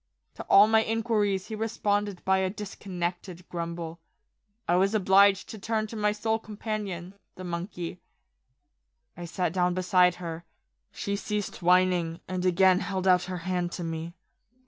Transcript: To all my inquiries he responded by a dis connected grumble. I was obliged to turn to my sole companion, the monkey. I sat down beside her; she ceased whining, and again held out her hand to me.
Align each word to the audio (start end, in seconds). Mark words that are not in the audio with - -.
To 0.33 0.43
all 0.45 0.65
my 0.65 0.81
inquiries 0.83 1.45
he 1.45 1.55
responded 1.55 2.25
by 2.25 2.39
a 2.39 2.49
dis 2.49 2.73
connected 2.73 3.47
grumble. 3.49 3.99
I 4.67 4.75
was 4.75 4.95
obliged 4.95 5.47
to 5.49 5.59
turn 5.59 5.85
to 5.85 5.95
my 5.95 6.11
sole 6.11 6.39
companion, 6.39 7.13
the 7.35 7.43
monkey. 7.43 7.99
I 9.15 9.25
sat 9.25 9.53
down 9.53 9.75
beside 9.75 10.15
her; 10.15 10.43
she 10.91 11.15
ceased 11.15 11.61
whining, 11.61 12.19
and 12.27 12.43
again 12.47 12.79
held 12.79 13.07
out 13.07 13.25
her 13.25 13.37
hand 13.45 13.71
to 13.73 13.83
me. 13.83 14.15